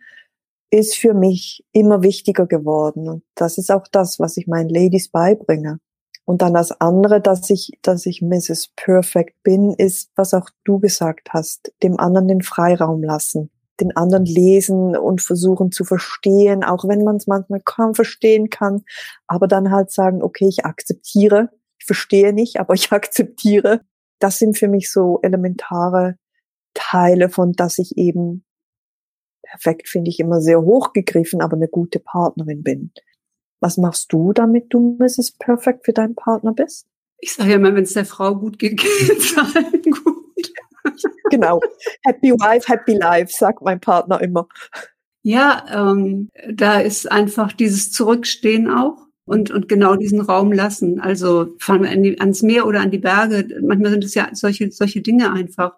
[0.69, 3.07] ist für mich immer wichtiger geworden.
[3.09, 5.79] Und das ist auch das, was ich meinen Ladies beibringe.
[6.27, 8.73] Und dann das andere, dass ich, dass ich Mrs.
[8.75, 14.25] Perfect bin, ist, was auch du gesagt hast, dem anderen den Freiraum lassen, den anderen
[14.25, 18.83] lesen und versuchen zu verstehen, auch wenn man es manchmal kaum verstehen kann,
[19.27, 23.79] aber dann halt sagen, okay, ich akzeptiere, ich verstehe nicht, aber ich akzeptiere.
[24.19, 26.17] Das sind für mich so elementare
[26.73, 28.43] Teile von, dass ich eben
[29.43, 32.91] perfekt finde ich immer sehr hochgegriffen, aber eine gute Partnerin bin.
[33.59, 35.31] Was machst du, damit du Mrs.
[35.39, 36.87] Perfect für deinen Partner bist?
[37.19, 40.53] Ich sage ja immer, wenn es der Frau gut geht, geht es allen gut.
[41.29, 41.59] genau.
[42.03, 44.47] Happy Wife, Happy Life, sagt mein Partner immer.
[45.23, 51.01] Ja, ähm, da ist einfach dieses Zurückstehen auch und, und genau diesen Raum lassen.
[51.01, 53.45] Also fahren wir an die, ans Meer oder an die Berge.
[53.61, 55.73] Manchmal sind es ja solche, solche Dinge einfach.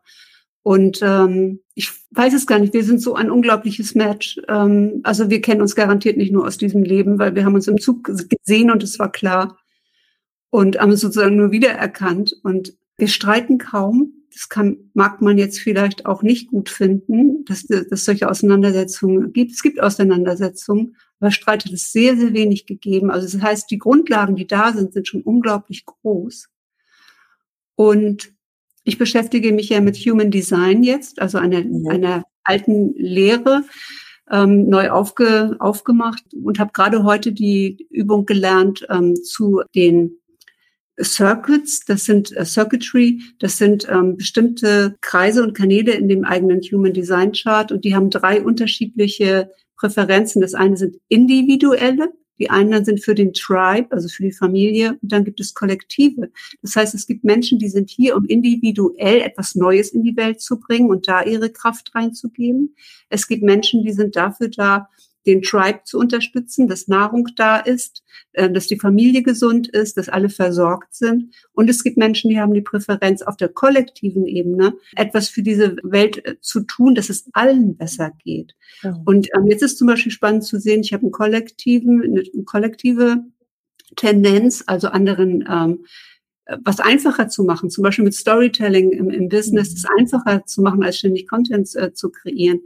[0.63, 4.39] Und ähm, ich weiß es gar nicht, wir sind so ein unglaubliches Match.
[4.47, 7.67] Ähm, also wir kennen uns garantiert nicht nur aus diesem Leben, weil wir haben uns
[7.67, 9.57] im Zug gesehen und es war klar.
[10.51, 12.35] Und haben uns sozusagen nur wiedererkannt.
[12.43, 14.13] Und wir streiten kaum.
[14.33, 19.51] Das kann, mag man jetzt vielleicht auch nicht gut finden, dass, dass solche Auseinandersetzungen gibt.
[19.51, 23.11] Es gibt Auseinandersetzungen, aber Streit hat es sehr, sehr wenig gegeben.
[23.11, 26.47] Also das heißt, die Grundlagen, die da sind, sind schon unglaublich groß.
[27.75, 28.33] Und
[28.89, 31.91] ich beschäftige mich ja mit Human Design jetzt, also einer, ja.
[31.91, 33.63] einer alten Lehre,
[34.31, 40.17] ähm, neu aufge, aufgemacht und habe gerade heute die Übung gelernt ähm, zu den
[41.01, 46.61] Circuits, das sind äh, Circuitry, das sind ähm, bestimmte Kreise und Kanäle in dem eigenen
[46.61, 50.41] Human Design Chart und die haben drei unterschiedliche Präferenzen.
[50.41, 55.11] Das eine sind individuelle, die einen sind für den Tribe, also für die Familie, und
[55.11, 56.31] dann gibt es Kollektive.
[56.61, 60.41] Das heißt, es gibt Menschen, die sind hier, um individuell etwas Neues in die Welt
[60.41, 62.75] zu bringen und da ihre Kraft reinzugeben.
[63.09, 64.89] Es gibt Menschen, die sind dafür da,
[65.25, 68.03] den Tribe zu unterstützen, dass Nahrung da ist,
[68.33, 71.35] äh, dass die Familie gesund ist, dass alle versorgt sind.
[71.51, 75.75] Und es gibt Menschen, die haben die Präferenz auf der kollektiven Ebene, etwas für diese
[75.83, 78.55] Welt äh, zu tun, dass es allen besser geht.
[78.81, 78.99] Ja.
[79.05, 83.23] Und ähm, jetzt ist zum Beispiel spannend zu sehen, ich habe einen kollektiven, eine kollektive
[83.95, 85.85] Tendenz, also anderen ähm,
[86.63, 90.83] was einfacher zu machen, zum Beispiel mit Storytelling im, im Business, es einfacher zu machen,
[90.83, 92.61] als ständig Content äh, zu kreieren.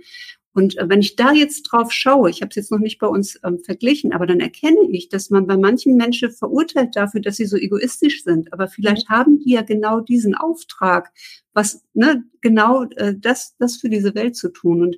[0.53, 3.07] Und äh, wenn ich da jetzt drauf schaue, ich habe es jetzt noch nicht bei
[3.07, 7.37] uns ähm, verglichen, aber dann erkenne ich, dass man bei manchen Menschen verurteilt dafür, dass
[7.37, 8.53] sie so egoistisch sind.
[8.53, 11.11] Aber vielleicht haben die ja genau diesen Auftrag,
[11.53, 14.81] was ne, genau äh, das, das für diese Welt zu tun.
[14.81, 14.95] Und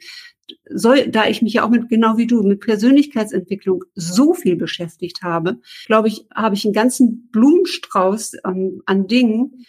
[0.70, 5.22] soll, da ich mich ja auch mit, genau wie du, mit Persönlichkeitsentwicklung so viel beschäftigt
[5.24, 9.66] habe, glaube ich, habe ich einen ganzen Blumenstrauß ähm, an Dingen,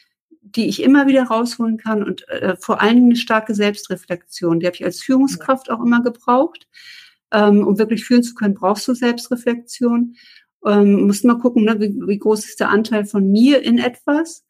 [0.57, 4.61] die ich immer wieder rausholen kann und äh, vor allen Dingen eine starke Selbstreflexion.
[4.61, 6.67] Die habe ich als Führungskraft auch immer gebraucht.
[7.33, 10.15] Ähm, um wirklich führen zu können, brauchst du Selbstreflexion.
[10.65, 14.45] Ähm, musst mal gucken, ne, wie, wie groß ist der Anteil von mir in etwas.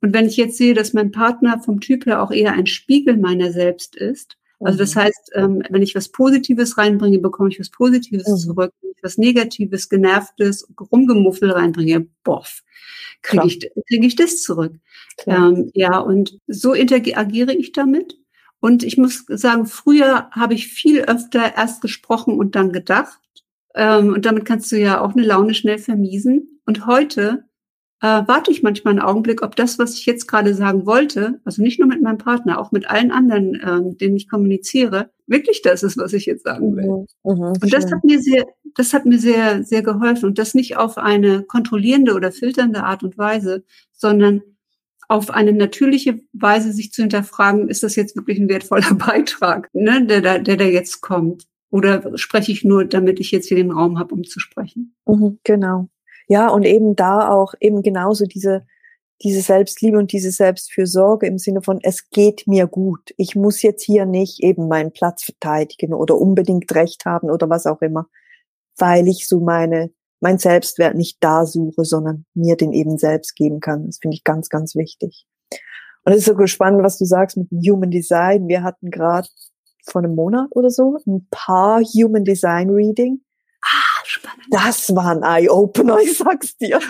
[0.00, 3.16] Und wenn ich jetzt sehe, dass mein Partner vom Typ her auch eher ein Spiegel
[3.16, 5.00] meiner selbst ist, also das mhm.
[5.00, 8.36] heißt, ähm, wenn ich was Positives reinbringe, bekomme ich was Positives mhm.
[8.36, 8.72] zurück.
[9.04, 12.62] Was Negatives, Genervtes, Rumgemuffel reinbringe, boff,
[13.22, 14.72] kriege ich, krieg ich das zurück.
[15.26, 18.18] Ähm, ja, und so interagiere ich damit.
[18.60, 23.20] Und ich muss sagen, früher habe ich viel öfter erst gesprochen und dann gedacht.
[23.74, 26.60] Ähm, und damit kannst du ja auch eine Laune schnell vermiesen.
[26.64, 27.44] Und heute
[28.04, 31.62] äh, warte ich manchmal einen Augenblick, ob das, was ich jetzt gerade sagen wollte, also
[31.62, 35.62] nicht nur mit meinem Partner, auch mit allen anderen, äh, mit denen ich kommuniziere, wirklich
[35.62, 36.84] das ist, was ich jetzt sagen will.
[36.84, 40.26] Mhm, mhm und das hat mir sehr, das hat mir sehr, sehr geholfen.
[40.26, 44.42] Und das nicht auf eine kontrollierende oder filternde Art und Weise, sondern
[45.08, 50.04] auf eine natürliche Weise sich zu hinterfragen, ist das jetzt wirklich ein wertvoller Beitrag, ne,
[50.04, 51.46] der, der, der da jetzt kommt?
[51.70, 54.94] Oder spreche ich nur, damit ich jetzt hier den Raum habe, um zu sprechen?
[55.06, 55.88] Mhm, genau.
[56.28, 58.66] Ja, und eben da auch eben genauso diese,
[59.22, 63.12] diese Selbstliebe und diese Selbstfürsorge im Sinne von, es geht mir gut.
[63.16, 67.66] Ich muss jetzt hier nicht eben meinen Platz verteidigen oder unbedingt Recht haben oder was
[67.66, 68.06] auch immer,
[68.78, 73.60] weil ich so meine, mein Selbstwert nicht da suche, sondern mir den eben selbst geben
[73.60, 73.86] kann.
[73.86, 75.26] Das finde ich ganz, ganz wichtig.
[76.04, 78.48] Und es ist so spannend, was du sagst mit Human Design.
[78.48, 79.28] Wir hatten gerade
[79.86, 83.20] vor einem Monat oder so ein paar Human Design Reading
[84.24, 84.46] spannend.
[84.50, 86.80] Das war ein Eye-Opener, ich sag's dir.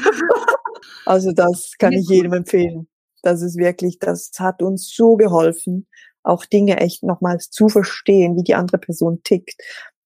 [1.07, 2.89] also das kann ich jedem empfehlen.
[3.23, 5.87] Das ist wirklich, das hat uns so geholfen,
[6.23, 9.61] auch Dinge echt nochmals zu verstehen, wie die andere Person tickt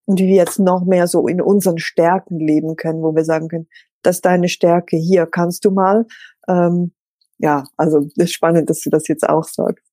[0.04, 3.48] und wie wir jetzt noch mehr so in unseren Stärken leben können, wo wir sagen
[3.48, 3.68] können,
[4.02, 6.06] das ist deine Stärke, hier kannst du mal.
[6.48, 6.92] Ähm,
[7.38, 9.84] ja, also das ist spannend, dass du das jetzt auch sagst.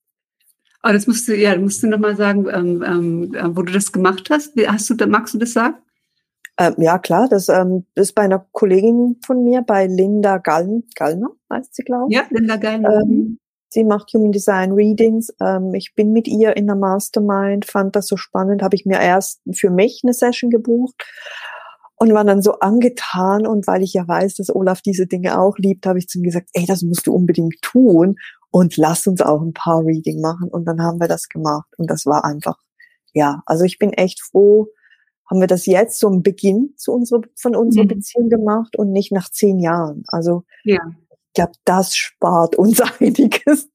[0.81, 2.83] Aber das musst du, ja, musst du nochmal sagen, ähm,
[3.35, 4.53] ähm, wo du das gemacht hast.
[4.67, 5.77] Hast du, magst du das sagen?
[6.57, 11.31] Ähm, ja, klar, das ähm, ist bei einer Kollegin von mir, bei Linda Gall Gallner,
[11.51, 12.15] heißt sie, glaube ich.
[12.15, 13.01] Ja, Linda Gallner.
[13.01, 13.39] Ähm, mhm.
[13.69, 15.33] sie macht Human Design Readings.
[15.41, 19.01] Ähm, ich bin mit ihr in der Mastermind, fand das so spannend, habe ich mir
[19.01, 21.03] erst für mich eine Session gebucht
[21.95, 25.57] und war dann so angetan und weil ich ja weiß, dass Olaf diese Dinge auch
[25.57, 28.15] liebt, habe ich zu ihm gesagt, ey, das musst du unbedingt tun
[28.49, 31.89] und lass uns auch ein paar Reading machen und dann haben wir das gemacht und
[31.89, 32.57] das war einfach,
[33.13, 34.67] ja, also ich bin echt froh,
[35.27, 37.89] haben wir das jetzt so im Beginn zu unserer, von unserer mhm.
[37.89, 40.03] Beziehung gemacht und nicht nach zehn Jahren.
[40.07, 40.79] Also ja.
[41.09, 43.69] ich glaube, das spart uns einiges.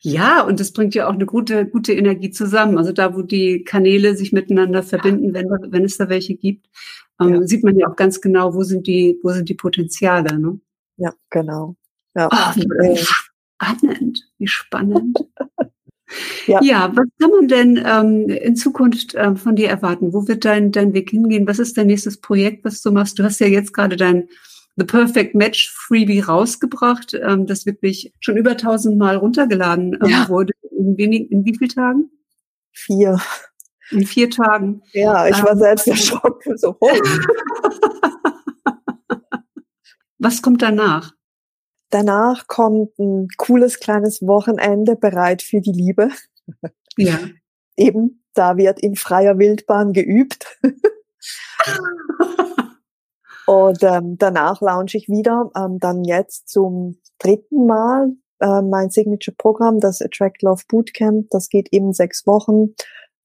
[0.00, 2.76] Ja, und das bringt ja auch eine gute, gute Energie zusammen.
[2.76, 6.68] Also da, wo die Kanäle sich miteinander verbinden, wenn, wenn es da welche gibt,
[7.20, 7.46] ähm, ja.
[7.46, 10.38] sieht man ja auch ganz genau, wo sind die, wo sind die Potenziale.
[10.38, 10.60] Ne?
[10.96, 11.76] Ja, genau.
[12.16, 12.28] Ja.
[12.32, 15.18] Oh, wie spannend, wie spannend.
[16.46, 16.60] Ja.
[16.62, 20.12] ja, was kann man denn ähm, in Zukunft ähm, von dir erwarten?
[20.12, 21.46] Wo wird dein, dein Weg hingehen?
[21.46, 23.18] Was ist dein nächstes Projekt, was du machst?
[23.18, 24.28] Du hast ja jetzt gerade dein
[24.76, 30.28] The Perfect Match Freebie rausgebracht, ähm, das wirklich schon über tausendmal runtergeladen ähm, ja.
[30.28, 30.52] wurde.
[30.70, 32.10] In, wenig, in wie vielen Tagen?
[32.72, 33.20] Vier.
[33.90, 34.82] In vier Tagen.
[34.92, 36.56] Ja, ich war ähm, selbst erschrocken.
[36.56, 36.90] So, oh.
[40.18, 41.12] Was kommt danach?
[41.92, 46.08] Danach kommt ein cooles kleines Wochenende bereit für die Liebe.
[46.96, 47.18] Ja.
[47.76, 50.58] Eben, da wird in freier Wildbahn geübt.
[53.46, 59.78] Und ähm, danach launche ich wieder, ähm, dann jetzt zum dritten Mal äh, mein Signature-Programm,
[59.78, 61.28] das Attract Love Bootcamp.
[61.28, 62.74] Das geht eben sechs Wochen.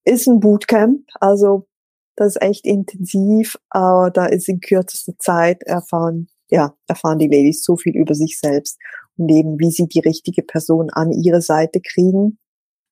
[0.04, 1.70] Ist ein Bootcamp, also
[2.18, 7.64] das ist echt intensiv, aber da ist in kürzester Zeit erfahren, ja, erfahren die Ladies
[7.64, 8.78] so viel über sich selbst
[9.18, 12.40] und eben, wie sie die richtige Person an ihre Seite kriegen.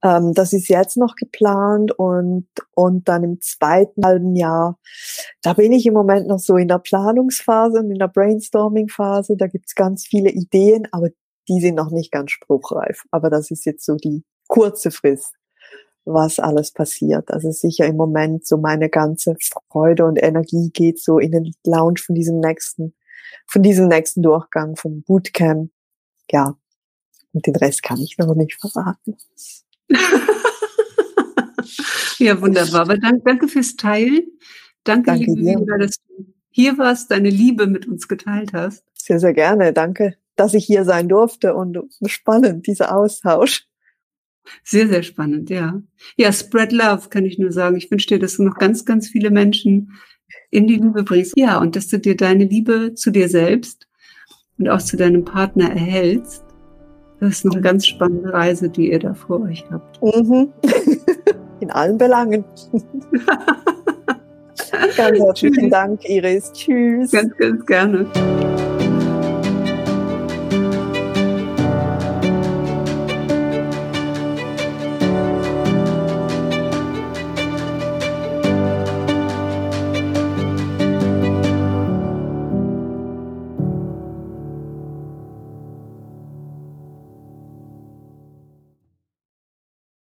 [0.04, 4.78] Ähm, das ist jetzt noch geplant und, und dann im zweiten halben Jahr,
[5.42, 9.36] da bin ich im Moment noch so in der Planungsphase und in der Brainstorming-Phase.
[9.38, 11.10] Da gibt's ganz viele Ideen, aber
[11.48, 13.04] die sind noch nicht ganz spruchreif.
[13.12, 15.34] Aber das ist jetzt so die kurze Frist,
[16.04, 17.32] was alles passiert.
[17.32, 19.36] Also sicher im Moment so meine ganze
[19.72, 22.94] Freude und Energie geht so in den Lounge von diesem nächsten,
[23.48, 25.72] von diesem nächsten Durchgang vom Bootcamp.
[26.32, 26.58] Ja.
[27.34, 29.18] Und den Rest kann ich noch nicht verraten.
[32.20, 32.82] ja, wunderbar.
[32.82, 34.24] Aber danke, danke fürs Teilen.
[34.84, 38.84] Danke, danke liebe Viola, dass du hier warst, deine Liebe mit uns geteilt hast.
[38.94, 39.74] Sehr, sehr gerne.
[39.74, 43.68] Danke, dass ich hier sein durfte und spannend, dieser Austausch.
[44.64, 45.82] Sehr, sehr spannend, ja.
[46.18, 47.78] Ja, spread love, kann ich nur sagen.
[47.78, 49.92] Ich wünsche dir, dass du noch ganz, ganz viele Menschen
[50.52, 51.34] in die Liebe bringst.
[51.38, 53.88] Ja, und dass du dir deine Liebe zu dir selbst
[54.58, 56.46] und auch zu deinem Partner erhältst
[57.20, 60.02] das ist eine ganz spannende Reise, die ihr da vor euch habt.
[60.02, 60.52] Mhm.
[61.62, 62.44] In allen Belangen.
[64.98, 66.52] ganz herzlichen Dank, Iris.
[66.52, 67.12] Tschüss.
[67.12, 68.06] Ganz, ganz gerne.